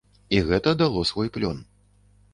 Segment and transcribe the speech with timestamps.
[0.37, 1.63] І гэта дало свой плён.